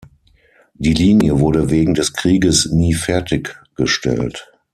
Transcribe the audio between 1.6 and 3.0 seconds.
wegen des Krieges nie